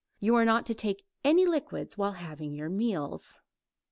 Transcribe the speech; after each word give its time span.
_You 0.19 0.33
are 0.33 0.45
not 0.45 0.65
to 0.65 0.73
take 0.73 1.05
any 1.23 1.45
liquids 1.45 1.95
while 1.95 2.13
having 2.13 2.55
your 2.55 2.69
meals. 2.69 3.39